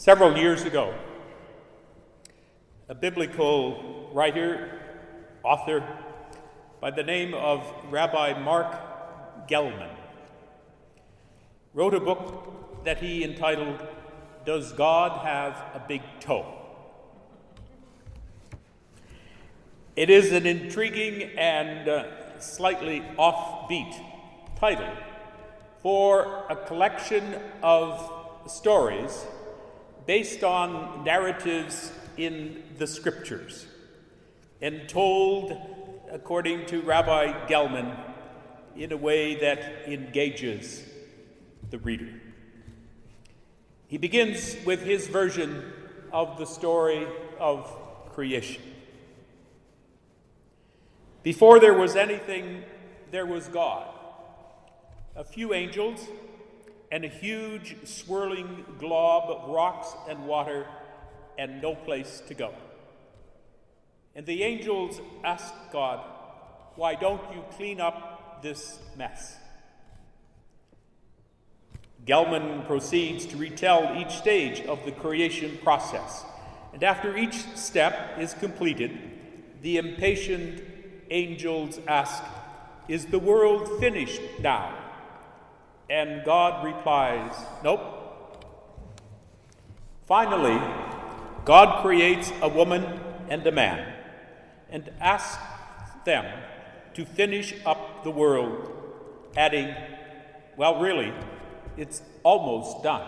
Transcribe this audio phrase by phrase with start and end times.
[0.00, 0.94] Several years ago,
[2.88, 4.80] a biblical writer,
[5.42, 5.86] author
[6.80, 9.94] by the name of Rabbi Marc Gellman,
[11.74, 13.86] wrote a book that he entitled
[14.46, 16.46] Does God Have a Big Toe?
[19.96, 23.94] It is an intriguing and uh, slightly offbeat
[24.58, 24.96] title
[25.82, 28.10] for a collection of
[28.46, 29.26] stories
[30.06, 33.66] based on narratives in the scriptures
[34.60, 35.56] and told,
[36.10, 37.96] according to Rabbi Gellman,
[38.76, 40.84] in a way that engages
[41.70, 42.08] the reader.
[43.88, 45.72] He begins with his version
[46.12, 47.06] of the story
[47.38, 47.70] of
[48.12, 48.62] creation.
[51.22, 52.62] Before there was anything,
[53.10, 53.86] there was God.
[55.16, 56.06] A few angels
[56.90, 60.66] and a huge swirling glob of rocks and water
[61.38, 62.52] and no place to go.
[64.14, 66.04] And the angels asked God,
[66.74, 69.36] Why don't you clean up this mess?
[72.06, 76.24] Gellman proceeds to retell each stage of the creation process.
[76.72, 78.98] And after each step is completed,
[79.62, 80.62] the impatient
[81.10, 82.22] angels ask,
[82.88, 84.79] Is the world finished now?
[85.90, 87.80] And God replies, Nope.
[90.06, 90.58] Finally,
[91.44, 93.92] God creates a woman and a man
[94.70, 95.42] and asks
[96.04, 96.24] them
[96.94, 98.70] to finish up the world,
[99.36, 99.74] adding,
[100.56, 101.12] Well, really,
[101.76, 103.06] it's almost done.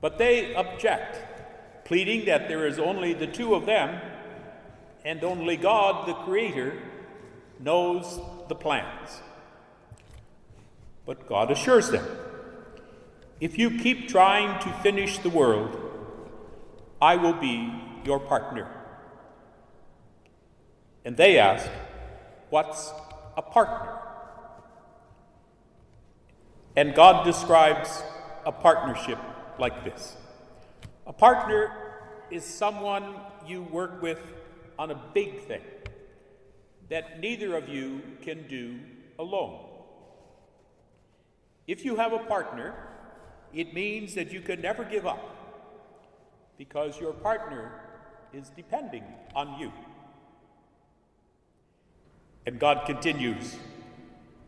[0.00, 4.00] But they object, pleading that there is only the two of them,
[5.04, 6.82] and only God, the Creator,
[7.60, 9.20] knows the plans.
[11.06, 12.04] But God assures them
[13.40, 15.78] if you keep trying to finish the world,
[17.00, 17.70] I will be
[18.04, 18.70] your partner.
[21.04, 21.68] And they ask,
[22.48, 22.92] What's
[23.36, 23.98] a partner?
[26.76, 28.02] And God describes
[28.44, 29.18] a partnership
[29.58, 30.16] like this
[31.06, 31.70] A partner
[32.30, 33.16] is someone
[33.46, 34.20] you work with
[34.78, 35.62] on a big thing
[36.88, 38.78] that neither of you can do
[39.18, 39.65] alone.
[41.66, 42.74] If you have a partner,
[43.52, 45.36] it means that you can never give up
[46.58, 47.72] because your partner
[48.32, 49.04] is depending
[49.34, 49.72] on you.
[52.46, 53.56] And God continues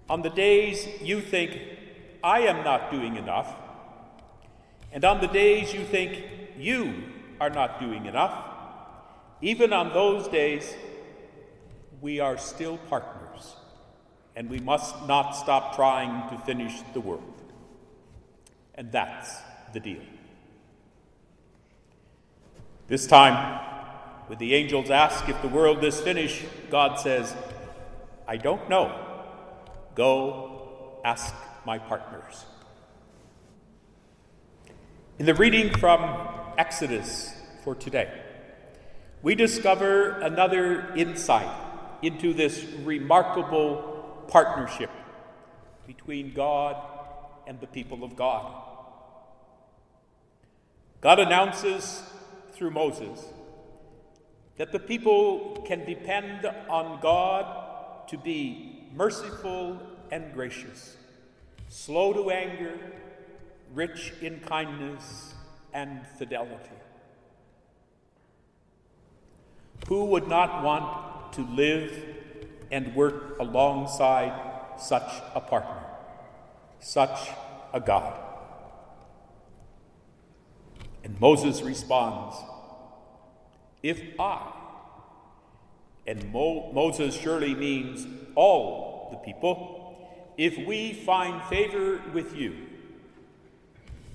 [0.08, 1.60] On the days you think,
[2.24, 3.54] I am not doing enough,
[4.90, 6.24] and on the days you think
[6.56, 6.94] you
[7.40, 8.32] are not doing enough,
[9.42, 10.74] even on those days,
[12.00, 13.56] we are still partners
[14.38, 17.20] and we must not stop trying to finish the work.
[18.76, 19.36] And that's
[19.72, 20.00] the deal.
[22.86, 23.60] This time,
[24.28, 27.34] when the angels ask if the world is finished, God says,
[28.28, 28.94] I don't know.
[29.96, 31.34] Go ask
[31.66, 32.44] my partners.
[35.18, 37.34] In the reading from Exodus
[37.64, 38.08] for today,
[39.20, 41.50] we discover another insight
[42.02, 43.97] into this remarkable
[44.28, 44.90] partnership
[45.86, 46.76] between God
[47.46, 48.62] and the people of God.
[51.00, 52.02] God announces
[52.52, 53.24] through Moses
[54.56, 59.80] that the people can depend on God to be merciful
[60.10, 60.96] and gracious,
[61.68, 62.78] slow to anger,
[63.72, 65.34] rich in kindness
[65.72, 66.70] and fidelity.
[69.88, 71.92] Who would not want to live
[72.70, 74.32] and work alongside
[74.78, 75.82] such a partner,
[76.80, 77.30] such
[77.72, 78.18] a God.
[81.04, 82.36] And Moses responds,
[83.82, 84.52] If I,
[86.06, 92.54] and Mo- Moses surely means all the people, if we find favor with you,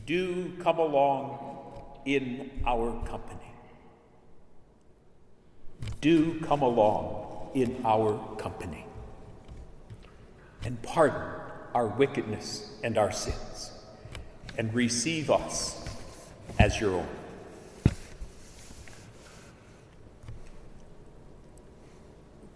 [0.05, 3.39] do come along in our company.
[6.01, 7.23] Do come along
[7.53, 8.85] in our company
[10.63, 11.21] and pardon
[11.73, 13.71] our wickedness and our sins
[14.57, 15.85] and receive us
[16.59, 17.07] as your own.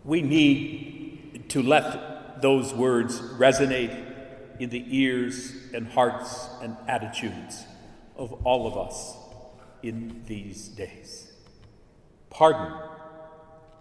[0.03, 4.05] We need to let those words resonate
[4.59, 7.65] in the ears and hearts and attitudes
[8.15, 9.17] of all of us
[9.83, 11.31] in these days.
[12.29, 12.73] Pardon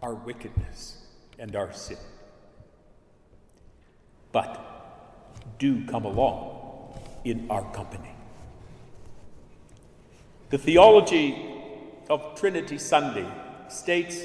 [0.03, 1.06] our wickedness
[1.39, 1.99] and our sin.
[4.33, 8.11] But do come along in our company.
[10.51, 11.37] The theology
[12.09, 13.27] of Trinity Sunday
[13.69, 14.23] states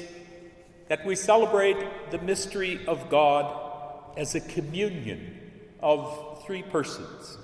[0.88, 1.76] that we celebrate
[2.10, 5.40] the mystery of God as a communion
[5.80, 7.38] of three persons.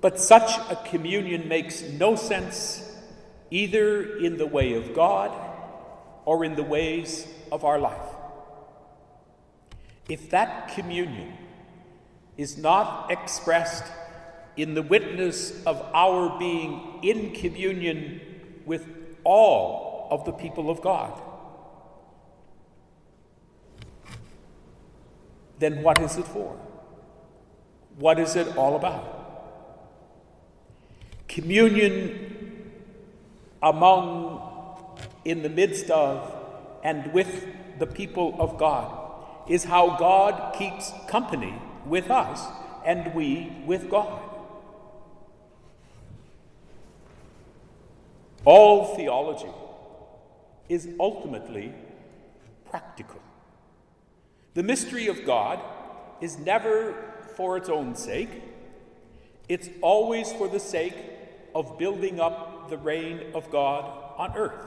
[0.00, 2.86] But such a communion makes no sense
[3.50, 5.49] either in the way of God
[6.30, 8.08] or in the ways of our life.
[10.08, 11.32] If that communion
[12.36, 13.82] is not expressed
[14.56, 18.20] in the witness of our being in communion
[18.64, 18.86] with
[19.24, 21.20] all of the people of God,
[25.58, 26.56] then what is it for?
[27.98, 29.02] What is it all about?
[31.26, 32.70] Communion
[33.60, 34.49] among,
[35.24, 36.32] in the midst of,
[36.82, 37.46] and with
[37.78, 38.96] the people of God
[39.48, 41.54] is how God keeps company
[41.86, 42.40] with us
[42.84, 44.20] and we with God.
[48.44, 49.50] All theology
[50.68, 51.74] is ultimately
[52.70, 53.20] practical.
[54.54, 55.60] The mystery of God
[56.20, 56.94] is never
[57.36, 58.30] for its own sake,
[59.48, 60.94] it's always for the sake
[61.54, 63.84] of building up the reign of God
[64.16, 64.64] on earth,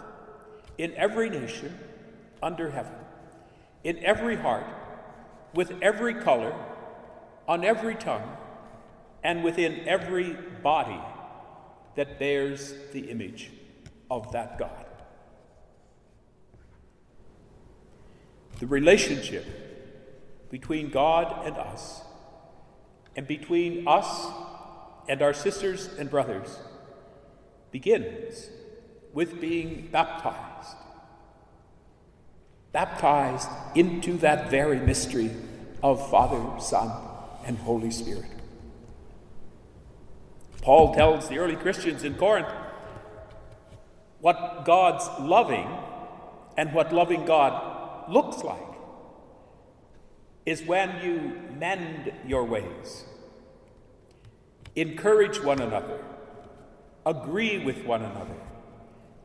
[0.78, 1.78] in every nation
[2.42, 2.96] under heaven,
[3.84, 4.66] in every heart,
[5.54, 6.54] with every color,
[7.48, 8.38] on every tongue,
[9.24, 11.00] and within every body
[11.96, 13.52] that bears the image
[14.10, 14.86] of that God.
[18.60, 19.46] The relationship
[20.50, 22.02] between God and us,
[23.16, 24.28] and between us
[25.08, 26.60] and our sisters and brothers,
[27.72, 28.50] begins
[29.13, 30.75] with being baptized.
[32.71, 35.31] Baptized into that very mystery
[35.83, 36.92] of Father, Son,
[37.45, 38.25] and Holy Spirit.
[40.62, 42.48] Paul tells the early Christians in Corinth
[44.21, 45.68] what God's loving
[46.56, 48.57] and what loving God looks like
[50.45, 53.04] is when you mend your ways,
[54.75, 56.04] encourage one another,
[57.06, 58.36] agree with one another,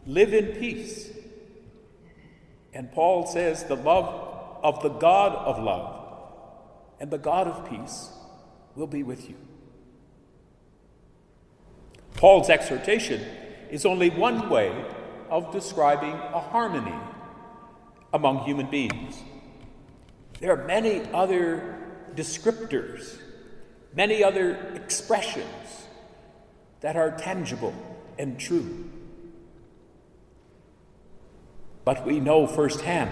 [0.08, 1.10] live in peace.
[2.72, 5.94] And Paul says, the love of the God of love
[6.98, 8.10] and the God of peace
[8.74, 9.36] will be with you.
[12.14, 13.24] Paul's exhortation
[13.70, 14.72] is only one way
[15.28, 16.96] of describing a harmony
[18.12, 19.22] among human beings.
[20.40, 21.78] There are many other
[22.14, 23.18] descriptors,
[23.94, 25.86] many other expressions
[26.80, 27.74] that are tangible
[28.18, 28.90] and true.
[31.88, 33.08] But we know firsthand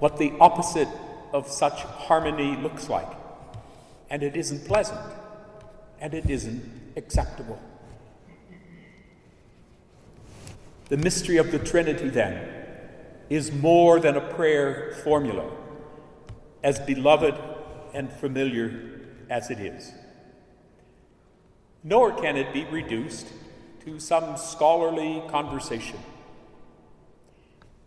[0.00, 0.88] what the opposite
[1.32, 3.08] of such harmony looks like.
[4.10, 5.00] And it isn't pleasant,
[5.98, 6.62] and it isn't
[6.98, 7.58] acceptable.
[10.90, 12.46] The mystery of the Trinity, then,
[13.30, 15.50] is more than a prayer formula
[16.62, 17.34] as beloved
[17.94, 19.00] and familiar
[19.30, 19.90] as it is.
[21.82, 23.26] Nor can it be reduced
[23.86, 25.96] to some scholarly conversation.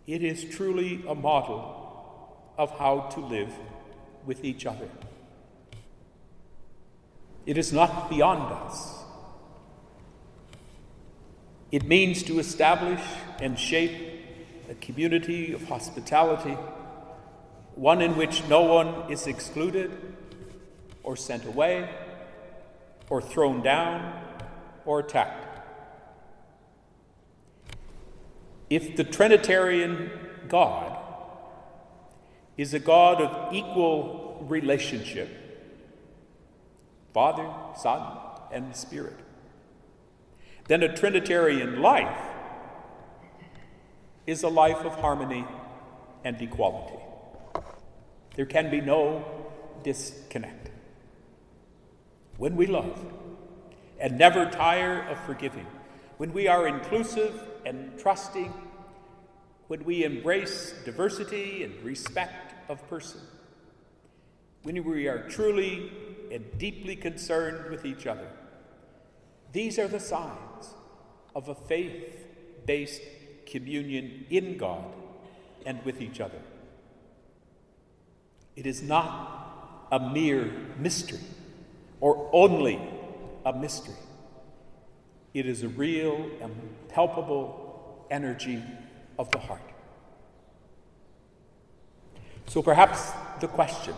[0.05, 3.53] It is truly a model of how to live
[4.25, 4.89] with each other.
[7.45, 9.03] It is not beyond us.
[11.71, 13.01] It means to establish
[13.39, 13.91] and shape
[14.69, 16.57] a community of hospitality
[17.75, 19.91] one in which no one is excluded
[21.01, 21.89] or sent away
[23.09, 24.21] or thrown down
[24.85, 25.42] or attacked.
[28.69, 30.09] If the Trinitarian
[30.47, 30.97] God
[32.57, 35.29] is a God of equal relationship,
[37.13, 38.17] Father, Son,
[38.51, 39.17] and Spirit,
[40.67, 42.29] then a Trinitarian life
[44.25, 45.45] is a life of harmony
[46.23, 47.03] and equality.
[48.35, 49.25] There can be no
[49.83, 50.69] disconnect.
[52.37, 52.99] When we love
[53.99, 55.67] and never tire of forgiving,
[56.17, 58.53] when we are inclusive and trusting,
[59.67, 63.21] when we embrace diversity and respect of person,
[64.63, 65.91] when we are truly
[66.31, 68.27] and deeply concerned with each other,
[69.51, 70.73] these are the signs
[71.35, 72.25] of a faith
[72.65, 73.01] based
[73.45, 74.85] communion in God
[75.65, 76.39] and with each other.
[78.55, 81.19] It is not a mere mystery
[81.99, 82.79] or only
[83.45, 83.95] a mystery.
[85.33, 86.53] It is a real and
[86.89, 88.61] palpable energy
[89.17, 89.61] of the heart.
[92.47, 93.95] So perhaps the question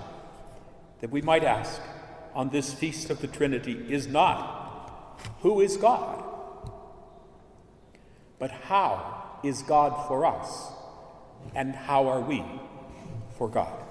[1.02, 1.82] that we might ask
[2.34, 4.56] on this Feast of the Trinity is not
[5.42, 6.24] who is God?
[8.40, 10.72] But how is God for us?
[11.54, 12.44] And how are we
[13.38, 13.85] for God?